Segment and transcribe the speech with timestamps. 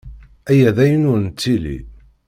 [0.49, 1.77] Aya d ayen ur nettili.